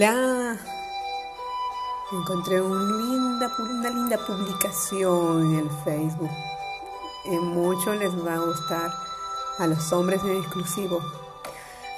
Hola, 0.00 0.56
encontré 2.12 2.62
una 2.62 3.90
linda 3.90 4.18
publicación 4.24 5.50
en 5.50 5.58
el 5.58 5.70
Facebook. 5.82 6.30
En 7.24 7.44
mucho 7.44 7.92
les 7.96 8.12
va 8.24 8.34
a 8.34 8.38
gustar 8.38 8.92
a 9.58 9.66
los 9.66 9.92
hombres 9.92 10.22
en 10.22 10.36
exclusivo. 10.36 11.02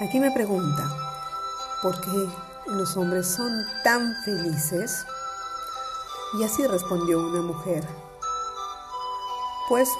Aquí 0.00 0.18
me 0.18 0.30
pregunta, 0.30 0.88
¿por 1.82 2.00
qué 2.00 2.30
los 2.68 2.96
hombres 2.96 3.26
son 3.26 3.66
tan 3.84 4.14
felices? 4.24 5.04
Y 6.38 6.44
así 6.44 6.66
respondió 6.66 7.20
una 7.20 7.42
mujer. 7.42 7.86
Pues 9.68 9.90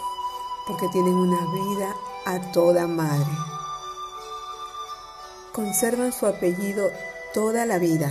porque 0.66 0.88
tienen 0.88 1.16
una 1.16 1.52
vida 1.52 1.94
a 2.24 2.52
toda 2.52 2.86
madre. 2.86 3.30
Conservan 5.52 6.14
su 6.14 6.24
apellido 6.24 6.88
toda 7.32 7.66
la 7.66 7.78
vida. 7.78 8.10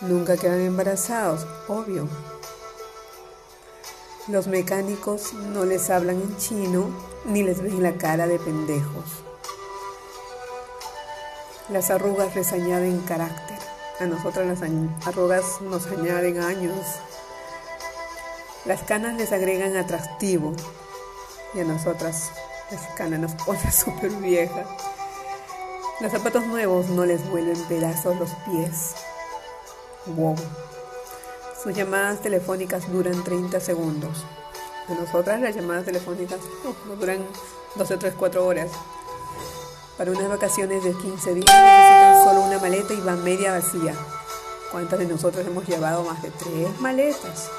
Nunca 0.00 0.36
quedan 0.36 0.60
embarazados, 0.60 1.46
obvio. 1.68 2.08
Los 4.28 4.46
mecánicos 4.46 5.32
no 5.32 5.64
les 5.64 5.90
hablan 5.90 6.16
en 6.16 6.36
chino 6.36 6.90
ni 7.24 7.42
les 7.42 7.60
ven 7.62 7.82
la 7.82 7.94
cara 7.94 8.26
de 8.26 8.38
pendejos. 8.38 9.04
Las 11.68 11.90
arrugas 11.90 12.34
les 12.34 12.52
añaden 12.52 13.00
carácter. 13.00 13.58
A 13.98 14.06
nosotras 14.06 14.46
las 14.46 14.62
arrugas 15.06 15.60
nos 15.60 15.86
añaden 15.86 16.40
años. 16.40 16.86
Las 18.64 18.82
canas 18.82 19.16
les 19.16 19.32
agregan 19.32 19.76
atractivo. 19.76 20.54
Y 21.54 21.60
a 21.60 21.64
nosotras 21.64 22.30
las 22.70 22.86
canas 22.94 23.20
nos 23.20 23.34
ponen 23.34 23.72
súper 23.72 24.10
viejas. 24.12 24.66
Los 26.00 26.12
zapatos 26.12 26.46
nuevos 26.46 26.86
no 26.88 27.04
les 27.04 27.28
vuelven 27.28 27.62
pedazos 27.68 28.16
los 28.18 28.30
pies. 28.46 28.94
Wow. 30.06 30.34
Sus 31.62 31.74
llamadas 31.74 32.22
telefónicas 32.22 32.90
duran 32.90 33.22
30 33.22 33.60
segundos. 33.60 34.24
A 34.88 34.94
nosotras 34.94 35.42
las 35.42 35.54
llamadas 35.54 35.84
telefónicas 35.84 36.40
no, 36.64 36.96
duran 36.96 37.18
12, 37.74 37.98
3, 37.98 38.14
4 38.16 38.46
horas. 38.46 38.70
Para 39.98 40.12
unas 40.12 40.30
vacaciones 40.30 40.82
de 40.82 40.94
15 40.94 41.34
días 41.34 41.46
necesitan 41.46 42.24
solo 42.24 42.40
una 42.46 42.58
maleta 42.58 42.94
y 42.94 43.00
van 43.00 43.22
media 43.22 43.52
vacía. 43.52 43.94
¿Cuántas 44.72 45.00
de 45.00 45.06
nosotros 45.06 45.46
hemos 45.46 45.68
llevado 45.68 46.02
más 46.04 46.22
de 46.22 46.30
tres 46.30 46.80
maletas? 46.80 47.50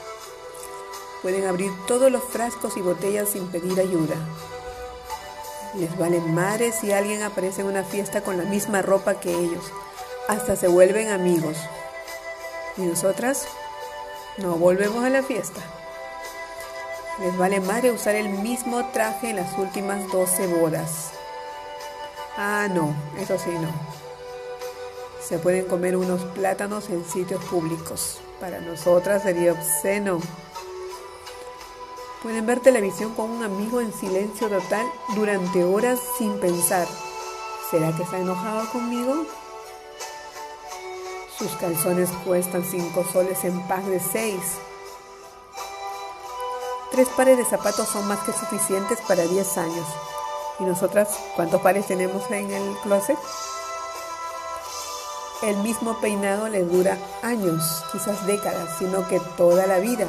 Pueden 1.22 1.45
abrir 1.45 1.72
todos 1.86 2.12
los 2.12 2.23
frascos 2.23 2.75
y 2.75 2.81
botellas 2.81 3.30
sin 3.30 3.45
pedir 3.50 3.80
ayuda. 3.80 4.16
Les 5.74 5.98
valen 5.98 6.34
madres 6.34 6.76
si 6.76 6.92
alguien 6.92 7.24
aparece 7.24 7.62
en 7.62 7.68
una 7.68 7.84
fiesta 7.84 8.22
con 8.22 8.38
la 8.38 8.44
misma 8.44 8.82
ropa 8.82 9.20
que 9.20 9.34
ellos. 9.34 9.72
Hasta 10.28 10.56
se 10.56 10.68
vuelven 10.68 11.09
amigos. 11.09 11.58
¿Y 12.78 12.82
nosotras? 12.82 13.48
No 14.38 14.56
volvemos 14.56 15.04
a 15.06 15.10
la 15.10 15.24
fiesta. 15.24 15.62
Les 17.20 17.38
vale 17.38 17.60
madre 17.62 17.92
usar 17.92 18.16
el 18.16 18.30
mismo 18.30 18.90
traje 18.92 19.30
en 19.30 19.38
las 19.38 19.58
últimas 19.58 20.12
12 20.12 20.48
bodas. 20.48 21.12
Ah, 22.38 22.68
no, 22.70 22.96
eso 23.20 23.38
sí 23.38 23.52
no. 23.52 23.70
Se 25.22 25.38
pueden 25.38 25.66
comer 25.66 25.96
unos 25.96 26.22
plátanos 26.34 26.90
en 26.90 27.06
sitios 27.06 27.44
públicos. 27.46 28.20
Para 28.40 28.60
nosotras 28.60 29.24
sería 29.24 29.54
obsceno. 29.54 30.20
Pueden 32.22 32.46
ver 32.46 32.59
televisión 32.59 33.16
con 33.16 33.32
un 33.32 33.44
amigo 33.44 33.82
en 33.82 33.92
silencio 33.92 34.48
total 34.48 34.86
durante 35.16 35.64
horas 35.64 36.00
sin 36.20 36.40
pensar. 36.40 36.88
¿Será 37.72 37.96
que 37.96 38.04
está 38.04 38.20
enojado 38.20 38.70
conmigo? 38.70 39.26
Sus 41.36 41.50
calzones 41.54 42.12
cuestan 42.24 42.64
cinco 42.64 43.04
soles 43.12 43.44
en 43.44 43.60
paz 43.68 43.88
de 43.88 44.00
seis. 44.00 44.40
Tres 46.92 47.08
pares 47.10 47.38
de 47.40 47.46
zapatos 47.46 47.88
son 47.88 48.08
más 48.08 48.20
que 48.20 48.34
suficientes 48.34 49.00
para 49.08 49.24
10 49.24 49.58
años. 49.58 49.88
¿Y 50.60 50.64
nosotras 50.64 51.18
cuántos 51.36 51.62
pares 51.62 51.88
tenemos 51.88 52.30
en 52.30 52.52
el 52.52 52.76
closet? 52.84 53.18
El 55.42 55.58
mismo 55.58 56.00
peinado 56.02 56.50
les 56.50 56.72
dura 56.72 57.00
años, 57.24 57.84
quizás 57.92 58.28
décadas, 58.28 58.78
sino 58.78 59.08
que 59.08 59.20
toda 59.38 59.66
la 59.66 59.80
vida 59.80 60.06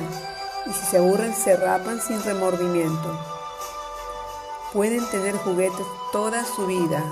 y 0.67 0.73
si 0.73 0.87
se 0.87 0.99
aburren 0.99 1.35
se 1.35 1.57
rapan 1.57 2.01
sin 2.01 2.23
remordimiento. 2.23 3.19
Pueden 4.73 5.05
tener 5.11 5.37
juguetes 5.37 5.87
toda 6.13 6.45
su 6.45 6.67
vida. 6.67 7.05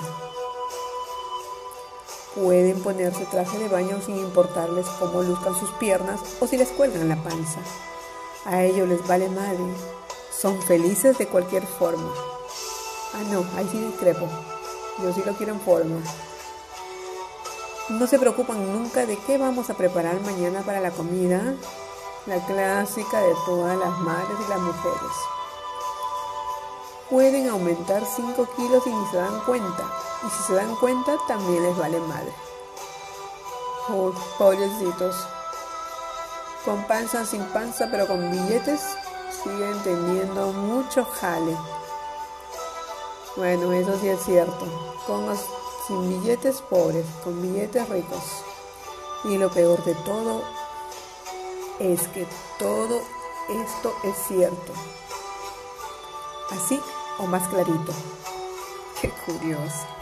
Pueden 2.35 2.81
ponerse 2.83 3.27
traje 3.27 3.59
de 3.59 3.69
baño 3.69 4.01
sin 4.05 4.17
importarles 4.19 4.87
cómo 4.99 5.23
luzcan 5.23 5.59
sus 5.59 5.71
piernas 5.73 6.21
o 6.41 6.47
si 6.47 6.57
les 6.57 6.69
cuelgan 6.69 7.09
la 7.09 7.23
panza. 7.23 7.61
A 8.47 8.63
ellos 8.63 8.89
les 8.89 9.07
vale 9.07 9.29
madre. 9.29 9.59
Son 10.33 10.61
felices 10.63 11.19
de 11.19 11.27
cualquier 11.27 11.67
forma. 11.67 12.11
Ah, 13.15 13.23
no, 13.31 13.45
ahí 13.57 13.69
sí 13.71 13.79
discrepo. 13.79 14.27
Yo 15.03 15.13
sí 15.13 15.23
lo 15.27 15.35
quiero 15.35 15.53
en 15.53 15.61
forma. 15.61 16.01
No 17.91 18.07
se 18.07 18.19
preocupan 18.19 18.73
nunca 18.73 19.05
de 19.05 19.19
qué 19.19 19.37
vamos 19.37 19.69
a 19.69 19.75
preparar 19.75 20.21
mañana 20.21 20.63
para 20.63 20.81
la 20.81 20.93
comida 20.93 21.55
la 22.27 22.39
clásica 22.45 23.21
de 23.21 23.35
todas 23.47 23.79
las 23.79 23.99
madres 24.01 24.37
y 24.45 24.51
las 24.51 24.61
mujeres. 24.61 25.13
Pueden 27.09 27.49
aumentar 27.49 28.05
5 28.05 28.47
kilos 28.57 28.87
y 28.87 28.91
ni 28.91 29.07
se 29.07 29.17
dan 29.17 29.41
cuenta. 29.41 29.85
Y 30.27 30.31
si 30.31 30.43
se 30.45 30.55
dan 30.55 30.77
cuenta, 30.77 31.17
también 31.27 31.63
les 31.63 31.77
vale 31.77 31.99
madre. 32.01 32.33
Oh, 33.89 34.13
pobrecitos. 34.39 35.17
Con 36.65 36.85
panza, 36.87 37.25
sin 37.25 37.43
panza, 37.47 37.89
pero 37.91 38.07
con 38.07 38.31
billetes, 38.31 38.81
siguen 39.43 39.83
teniendo 39.83 40.53
mucho 40.53 41.05
jale. 41.05 41.57
Bueno, 43.37 43.73
eso 43.73 43.99
sí 43.99 44.09
es 44.09 44.23
cierto. 44.23 44.67
Con 45.07 45.27
los 45.27 45.39
sin 45.87 46.09
billetes 46.09 46.61
pobres, 46.61 47.07
con 47.25 47.41
billetes 47.41 47.89
ricos. 47.89 48.23
Y 49.25 49.39
lo 49.39 49.51
peor 49.51 49.83
de 49.85 49.95
todo 49.95 50.43
es 51.81 52.07
que 52.09 52.27
todo 52.59 53.01
esto 53.49 53.95
es 54.05 54.15
cierto. 54.29 54.73
Así 56.51 56.79
o 57.19 57.27
más 57.27 57.49
clarito. 57.49 57.93
Qué 59.01 59.11
curioso. 59.25 60.00